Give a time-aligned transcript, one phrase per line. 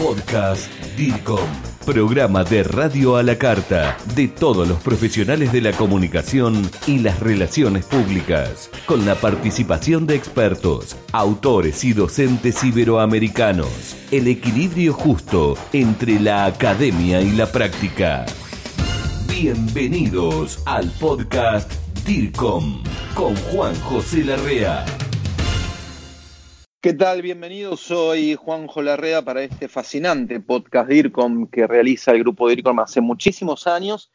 [0.00, 1.46] Podcast DIRCOM.
[1.84, 7.20] Programa de radio a la carta de todos los profesionales de la comunicación y las
[7.20, 13.94] relaciones públicas, con la participación de expertos, autores y docentes iberoamericanos.
[14.10, 18.24] El equilibrio justo entre la academia y la práctica.
[19.28, 21.70] Bienvenidos al podcast
[22.06, 22.82] DIRCOM
[23.14, 24.86] con Juan José Larrea.
[26.82, 27.20] ¿Qué tal?
[27.20, 27.80] Bienvenidos.
[27.80, 33.66] Soy Juanjo Larrea para este fascinante podcast DIRCOM que realiza el grupo DIRCOM hace muchísimos
[33.66, 34.10] años,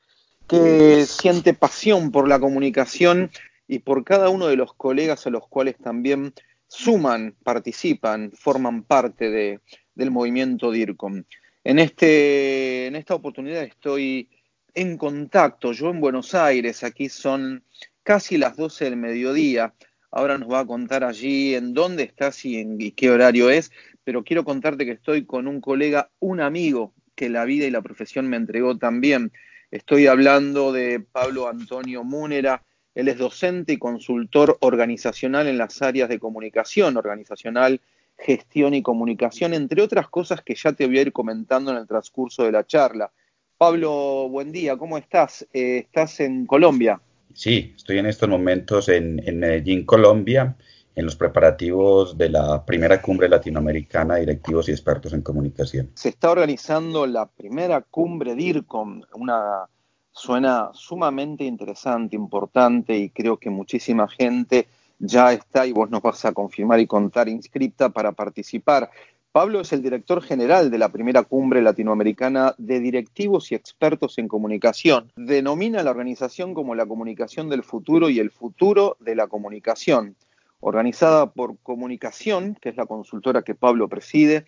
[0.47, 3.29] que siente pasión por la comunicación
[3.67, 6.33] y por cada uno de los colegas a los cuales también
[6.65, 9.59] suman, participan, forman parte de,
[9.93, 11.23] del movimiento DIRCOM.
[11.63, 14.27] En, este, en esta oportunidad estoy
[14.73, 17.63] en contacto, yo en Buenos Aires, aquí son
[18.01, 19.75] casi las 12 del mediodía,
[20.15, 23.73] Ahora nos va a contar allí en dónde estás y en qué horario es,
[24.05, 27.81] pero quiero contarte que estoy con un colega, un amigo que la vida y la
[27.81, 29.33] profesión me entregó también.
[29.71, 32.63] Estoy hablando de Pablo Antonio Múnera.
[32.95, 37.81] Él es docente y consultor organizacional en las áreas de comunicación organizacional,
[38.17, 41.87] gestión y comunicación, entre otras cosas que ya te voy a ir comentando en el
[41.87, 43.11] transcurso de la charla.
[43.57, 45.45] Pablo, buen día, ¿cómo estás?
[45.51, 47.01] Eh, ¿Estás en Colombia?
[47.35, 50.55] Sí, estoy en estos momentos en, Medellín, Colombia,
[50.95, 55.91] en los preparativos de la primera cumbre latinoamericana de directivos y expertos en comunicación.
[55.95, 59.67] Se está organizando la primera cumbre DIRCOM, una
[60.13, 66.23] suena sumamente interesante, importante y creo que muchísima gente ya está y vos nos vas
[66.23, 68.89] a confirmar y contar inscripta para participar.
[69.35, 74.29] Pablo es el director general de la primera cumbre latinoamericana de directivos y expertos en
[74.29, 75.11] comunicación.
[75.17, 80.15] Denomina la organización como la comunicación del futuro y el futuro de la comunicación,
[80.61, 84.45] organizada por Comunicación, que es la consultora que Pablo preside,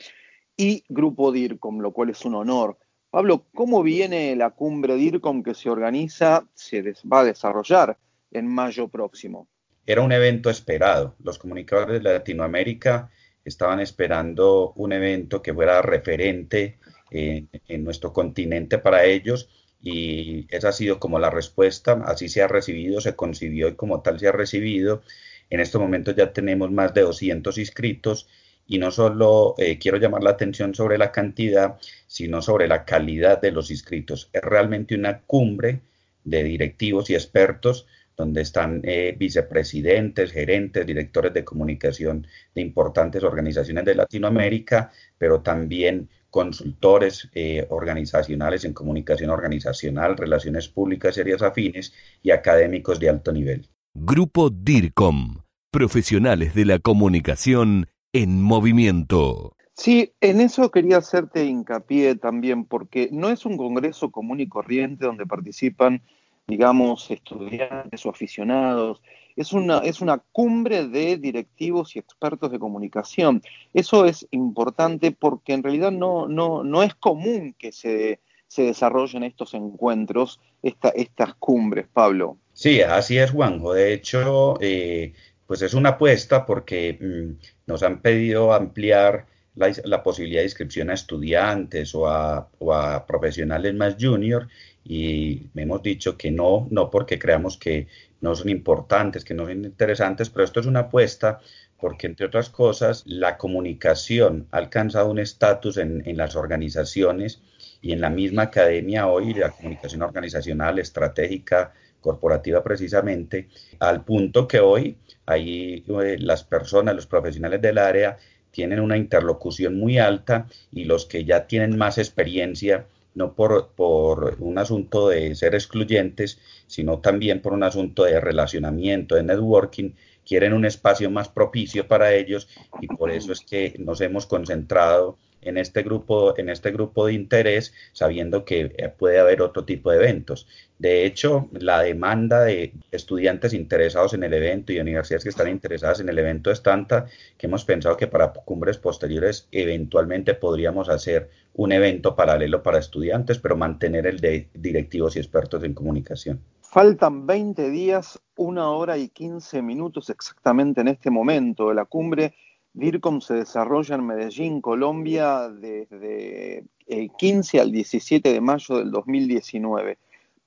[0.55, 2.77] y Grupo DIRCOM, lo cual es un honor.
[3.09, 7.97] Pablo, ¿cómo viene la cumbre DIRCOM que se organiza, se va a desarrollar
[8.31, 9.49] en mayo próximo?
[9.85, 11.13] Era un evento esperado.
[11.21, 13.09] Los comunicadores de Latinoamérica
[13.47, 17.49] estaban esperando un evento que fuera referente en,
[17.83, 19.49] nuestro continente para ellos
[19.81, 24.01] y esa ha sido como la respuesta, así se ha recibido, se concibió y como
[24.01, 25.01] tal se ha recibido.
[25.49, 28.27] En estos momentos ya tenemos más de 200 inscritos
[28.67, 33.39] y no solo eh, quiero llamar la atención sobre la cantidad, sino sobre la calidad
[33.39, 34.29] de los inscritos.
[34.33, 35.81] Es realmente una cumbre
[36.25, 43.85] de directivos y expertos donde están eh, vicepresidentes, gerentes, directores de comunicación de importantes organizaciones
[43.85, 51.93] de Latinoamérica, pero también consultores eh, organizacionales en comunicación organizacional, relaciones públicas y áreas afines
[52.23, 53.69] y académicos de alto nivel.
[53.93, 59.53] Grupo DIRCOM, profesionales de la comunicación en movimiento.
[59.75, 65.05] Sí, en eso quería hacerte hincapié también, porque no es un congreso común y corriente
[65.05, 66.01] donde participan
[66.47, 69.01] digamos, estudiantes o aficionados.
[69.35, 73.41] Es una, es una cumbre de directivos y expertos de comunicación.
[73.73, 79.23] Eso es importante porque en realidad no, no, no es común que se, se desarrollen
[79.23, 82.37] estos encuentros, esta, estas cumbres, Pablo.
[82.53, 83.73] Sí, así es, Juanjo.
[83.73, 85.13] De hecho, eh,
[85.45, 90.93] pues es una apuesta porque mm, nos han pedido ampliar la, posibilidad de inscripción a
[90.93, 94.47] estudiantes o a, profesionales más junior
[94.83, 97.87] y hemos dicho que no, no porque creamos que
[98.21, 101.39] no son importantes, que no son interesantes, pero esto es una apuesta
[101.79, 107.41] porque, entre otras cosas, la comunicación ha alcanzado un estatus en, en las organizaciones
[107.81, 114.59] y en la misma academia hoy, la comunicación organizacional, estratégica, corporativa precisamente, al punto que
[114.59, 114.97] hoy
[115.27, 118.17] ahí eh, las personas, los profesionales del área
[118.57, 124.37] tienen una interlocución muy alta y los que ya tienen más experiencia no por, por,
[124.39, 129.91] un asunto de ser excluyentes, sino también por un asunto de relacionamiento, de networking,
[130.25, 132.47] quieren un espacio más propicio para ellos
[132.81, 137.13] y por eso es que nos hemos concentrado en este grupo, en este grupo de
[137.13, 140.47] interés, sabiendo que eh, puede haber otro tipo de eventos.
[140.79, 145.99] De hecho, la demanda de estudiantes interesados en el evento y universidades que están interesadas
[145.99, 147.07] en el evento es tanta
[147.37, 153.39] que hemos pensado que para cumbres posteriores eventualmente podríamos hacer un evento paralelo para estudiantes,
[153.39, 156.39] pero mantener el de directivos y expertos en comunicación.
[156.61, 162.35] Faltan 20 días, una hora y 15 minutos exactamente en este momento de la cumbre
[162.77, 169.97] DIRCOM se desarrolla en Medellín, Colombia, desde el 15 al 17 de mayo del 2019.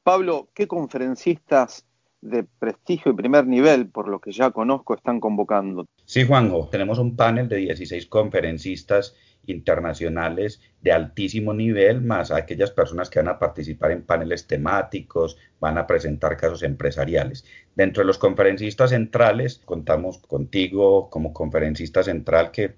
[0.05, 1.85] Pablo, ¿qué conferencistas
[2.21, 5.87] de prestigio y primer nivel, por lo que ya conozco, están convocando?
[6.05, 13.10] Sí, Juanjo, tenemos un panel de 16 conferencistas internacionales de altísimo nivel, más aquellas personas
[13.10, 17.44] que van a participar en paneles temáticos, van a presentar casos empresariales.
[17.75, 22.75] Dentro de los conferencistas centrales, contamos contigo como conferencista central que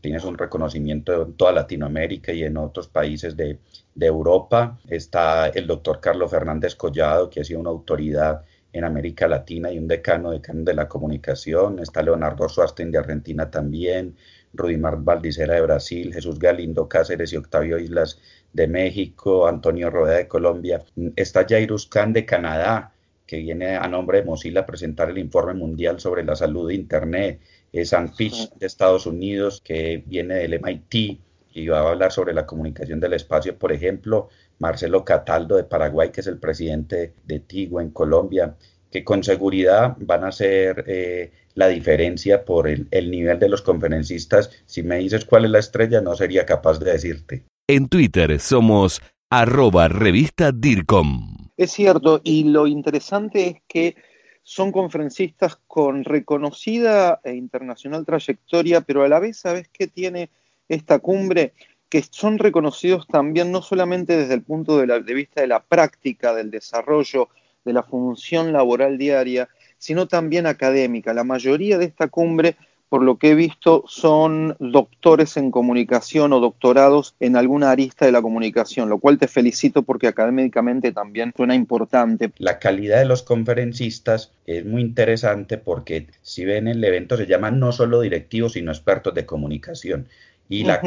[0.00, 3.58] tienes un reconocimiento en toda Latinoamérica y en otros países de,
[3.94, 4.78] de Europa.
[4.88, 8.44] Está el doctor Carlos Fernández Collado, que ha sido una autoridad
[8.74, 11.78] en América Latina y un decano, de la comunicación.
[11.78, 14.16] Está Leonardo Suasten de Argentina también,
[14.54, 18.18] Rudimar Valdicera de Brasil, Jesús Galindo Cáceres y Octavio Islas
[18.52, 20.84] de México, Antonio Rodea de Colombia.
[21.16, 22.92] Está Jairus Khan de Canadá,
[23.26, 26.74] que viene a nombre de Mozilla a presentar el informe mundial sobre la salud de
[26.74, 27.40] Internet.
[27.72, 31.20] Es Sam Fish de Estados Unidos, que viene del MIT
[31.54, 34.28] y va a hablar sobre la comunicación del espacio, por ejemplo.
[34.58, 38.54] Marcelo Cataldo de Paraguay, que es el presidente de Tigo en Colombia,
[38.94, 43.60] que con seguridad van a ser eh, la diferencia por el, el nivel de los
[43.60, 44.52] conferencistas.
[44.66, 47.42] Si me dices cuál es la estrella, no sería capaz de decirte.
[47.66, 51.48] En Twitter somos arroba revista DIRCOM.
[51.56, 53.96] Es cierto, y lo interesante es que
[54.44, 60.30] son conferencistas con reconocida e internacional trayectoria, pero a la vez, ¿sabes qué tiene
[60.68, 61.52] esta cumbre?
[61.94, 66.50] que son reconocidos también no solamente desde el punto de, vista de la práctica, del
[66.50, 67.28] desarrollo,
[67.64, 71.14] de la función laboral diaria, sino también académica.
[71.14, 72.56] La mayoría de esta cumbre,
[72.88, 78.12] por lo que he visto, son doctores en comunicación o doctorados en alguna arista de
[78.12, 82.32] la comunicación, lo cual te felicito porque académicamente también suena importante.
[82.38, 87.58] La calidad de los conferencistas es muy interesante porque si ven el evento se llaman
[87.58, 90.08] no solo directivos, sino expertos de comunicación.
[90.48, 90.80] Y, la,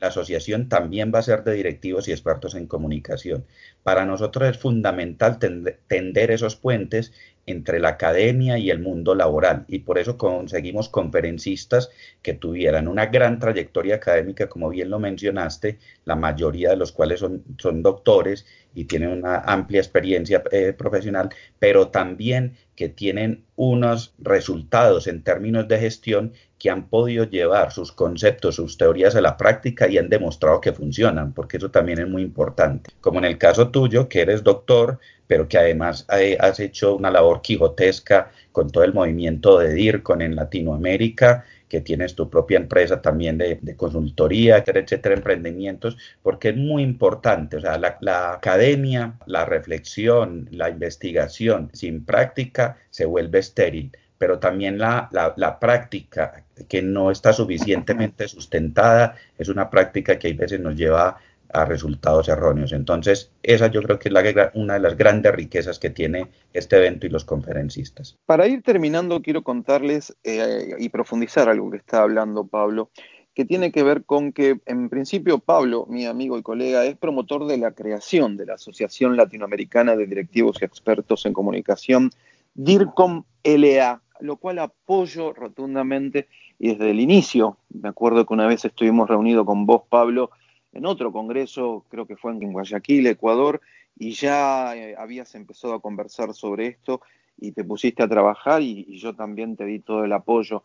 [0.00, 3.44] asociación también va a ser de directivos y expertos en comunicación.
[3.82, 7.12] Para nosotros es fundamental tender esos puentes
[7.46, 11.90] entre la academia y el mundo laboral y por eso conseguimos conferencistas
[12.22, 17.20] que tuvieran una gran trayectoria académica, como bien lo mencionaste, la mayoría de los cuales
[17.20, 24.14] son, son doctores y tienen una amplia experiencia eh, profesional, pero también que tienen unos
[24.18, 29.36] resultados en términos de gestión que han podido llevar sus conceptos, sus teorías a la
[29.36, 32.90] práctica y han demostrado que funcionan, porque eso también es muy importante.
[33.02, 37.10] Como en el caso tuyo, que eres doctor, pero que además eh, has hecho una
[37.10, 43.00] labor quijotesca con todo el movimiento de DIRCON en Latinoamérica que tienes tu propia empresa
[43.00, 49.44] también de, consultoría, etcétera, etcétera, emprendimientos, porque es muy importante, o sea, la, academia, la
[49.46, 57.10] reflexión, la investigación sin práctica se vuelve estéril pero también la, la, práctica que no
[57.10, 61.16] está suficientemente sustentada es una práctica que a veces nos lleva
[61.52, 62.72] a resultados erróneos.
[62.72, 66.76] Entonces, esa yo creo que es la, una de las grandes riquezas que tiene este
[66.76, 68.18] evento y los conferencistas.
[68.26, 72.90] Para ir terminando, quiero contarles eh, y profundizar algo que está hablando Pablo,
[73.34, 77.46] que tiene que ver con que, en principio, Pablo, mi amigo y colega, es promotor
[77.46, 82.10] de la creación de la Asociación Latinoamericana de Directivos y Expertos en Comunicación,
[82.54, 88.64] DIRCOM LA, lo cual apoyo rotundamente y desde el inicio, me acuerdo que una vez
[88.64, 90.30] estuvimos reunidos con vos, Pablo,
[90.72, 93.60] en otro congreso, creo que fue en Guayaquil, Ecuador,
[93.98, 97.00] y ya eh, habías empezado a conversar sobre esto
[97.36, 100.62] y te pusiste a trabajar y, yo también te di todo el apoyo.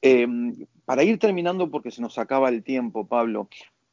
[0.00, 3.48] Em, para ir terminando, porque se nos acaba el tiempo, Pablo,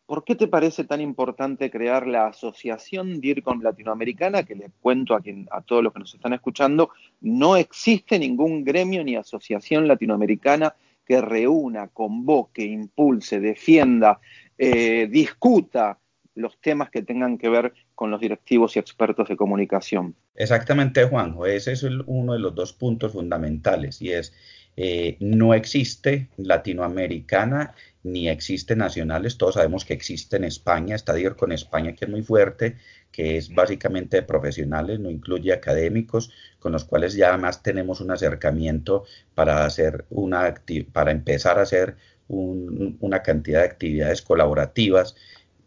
[0.06, 4.44] ¿por qué te parece tan importante crear la Asociación DIRCOM Latinoamericana?
[4.44, 6.92] Que les cuento a, quien, a todos los que nos están escuchando,
[7.22, 14.19] no existe ningún gremio ni asociación latinoamericana que reúna, convoque, impulse, defienda,
[14.57, 16.00] eh, discuta
[16.35, 20.16] los temas que tengan que ver con los directivos y expertos de comunicación.
[20.35, 24.33] Exactamente, Juanjo, ese es uno de los dos puntos fundamentales y es,
[24.76, 31.38] eh, no existe latinoamericana ni existe nacionales, todos sabemos que existe en España, está DIR
[31.38, 32.76] con España que es muy fuerte,
[33.12, 38.12] que es básicamente de profesionales, no incluye académicos, con los cuales ya más tenemos un
[38.12, 40.54] acercamiento para hacer una
[40.92, 41.95] para empezar a hacer
[42.28, 45.16] una cantidad de actividades colaborativas,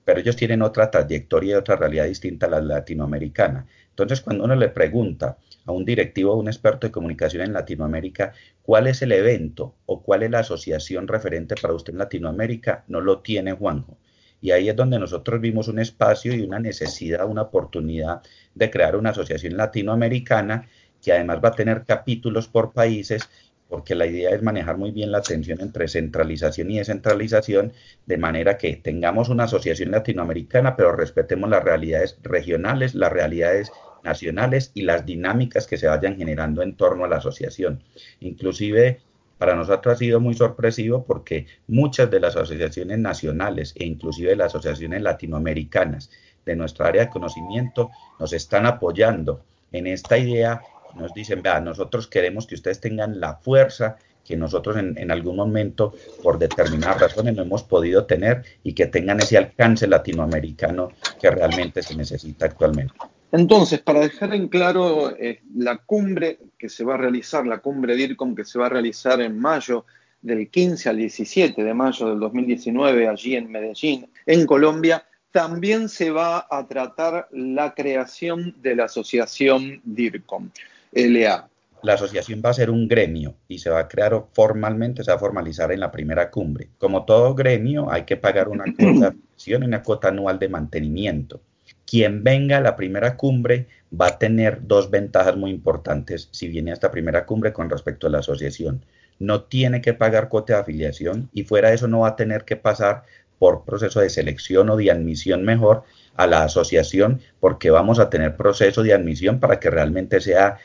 [0.04, 3.66] pero ellos tienen otra trayectoria y otra realidad distinta a la latinoamericana.
[3.90, 8.32] Entonces, cuando uno le pregunta a un directivo o un experto de comunicación en Latinoamérica
[8.62, 13.00] cuál es el evento o cuál es la asociación referente para usted en Latinoamérica, no
[13.00, 13.98] lo tiene Juanjo.
[14.40, 18.22] Y ahí es donde nosotros vimos un espacio y una necesidad, una oportunidad
[18.54, 20.68] de crear una asociación latinoamericana
[21.02, 23.28] que además va a tener capítulos por países
[23.68, 27.72] porque la idea es manejar muy bien la tensión entre centralización y descentralización,
[28.06, 33.70] de manera que tengamos una asociación latinoamericana, pero respetemos las realidades regionales, las realidades
[34.04, 37.82] nacionales y las dinámicas que se vayan generando en torno a la asociación.
[38.20, 39.00] Inclusive
[39.38, 44.54] para nosotros ha sido muy sorpresivo porque muchas de las asociaciones nacionales e inclusive las
[44.54, 46.10] asociaciones latinoamericanas
[46.44, 50.60] de nuestra área de conocimiento nos están apoyando en esta idea.
[50.94, 55.94] Nos dicen, vea, nosotros queremos que ustedes tengan la fuerza que nosotros en, algún momento,
[56.22, 61.82] por determinadas razones, no hemos podido tener y que tengan ese alcance latinoamericano que realmente
[61.82, 62.92] se necesita actualmente.
[63.32, 67.96] Entonces, para dejar en claro, eh, la cumbre que se va a realizar, la cumbre
[67.96, 69.86] DIRCOM que se va a realizar en mayo,
[70.20, 76.10] del 15 al 17 de mayo del 2019, allí en Medellín, en Colombia, también se
[76.10, 80.50] va a tratar la creación de la asociación DIRCOM,
[80.92, 81.48] LA
[81.82, 85.16] la asociación va a ser un gremio y se va a crear formalmente, se va
[85.16, 86.70] a formalizar en la primera cumbre.
[86.78, 89.14] Como todo gremio, hay que pagar una cuota
[89.44, 91.40] y una cuota anual de mantenimiento.
[91.86, 93.66] Quien venga a la primera cumbre
[93.98, 98.06] va a tener dos ventajas muy importantes si viene a esta primera cumbre con respecto
[98.06, 98.84] a la asociación.
[99.18, 102.44] No tiene que pagar cuota de afiliación y fuera de eso no va a tener
[102.44, 103.04] que pasar
[103.38, 105.84] por proceso de selección o de admisión mejor
[106.16, 110.58] a la asociación porque vamos a tener proceso de admisión para que realmente sea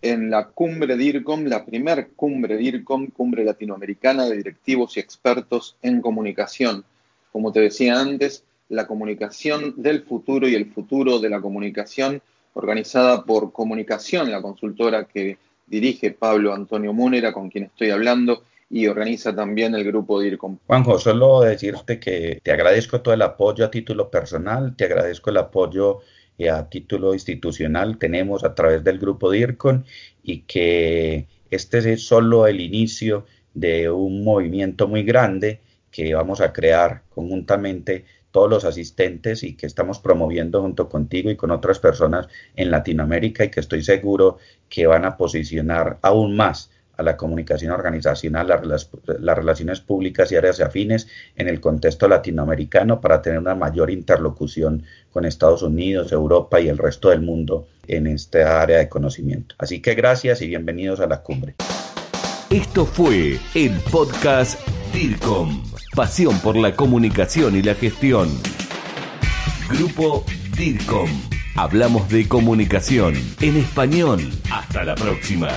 [0.00, 6.00] en la cumbre DIRCOM, la primer cumbre DIRCOM, cumbre latinoamericana de directivos y expertos en
[6.00, 6.84] comunicación.
[7.32, 12.22] Como te decía antes, la comunicación del futuro y el futuro de la comunicación
[12.58, 18.86] organizada por Comunicación, la consultora que dirige Pablo Antonio Múnera, con quien estoy hablando, y
[18.86, 20.58] organiza también el grupo DIRCOM.
[20.66, 25.38] Juanjo, solo decirte que te agradezco todo el apoyo a título personal, te agradezco el
[25.38, 26.00] apoyo
[26.36, 29.84] eh, a título institucional tenemos a través del grupo DIRCON
[30.22, 35.60] y que este es solo el inicio de un movimiento muy grande
[35.90, 38.04] que vamos a crear conjuntamente
[38.38, 43.42] todos los asistentes y que estamos promoviendo junto contigo y con otras personas en Latinoamérica
[43.42, 48.90] y que estoy seguro que van a posicionar aún más a la comunicación organizacional, las,
[49.36, 55.24] relaciones públicas y áreas afines en el contexto latinoamericano para tener una mayor interlocución con
[55.24, 59.56] Estados Unidos, Europa y el resto del mundo en esta área de conocimiento.
[59.58, 61.56] Así que gracias y bienvenidos a la cumbre.
[62.50, 64.60] Esto fue el podcast
[64.92, 65.67] DIRCOM
[65.98, 68.28] Pasión por la comunicación y la gestión.
[69.68, 70.24] Grupo
[70.56, 71.10] DIRCOM.
[71.56, 74.20] Hablamos de comunicación en español.
[74.48, 75.48] Hasta la próxima.